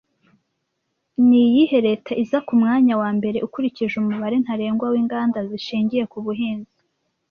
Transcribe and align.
Ni 1.27 1.39
iyihe 1.47 1.77
leta 1.87 2.11
iza 2.23 2.37
ku 2.47 2.53
mwanya 2.61 2.93
wa 3.01 3.09
mbere 3.17 3.37
ukurikije 3.47 3.95
umubare 3.97 4.35
ntarengwa 4.43 4.85
w'inganda 4.93 5.39
zishingiye 5.49 6.03
ku 6.11 6.17
buhinzi 6.25 6.77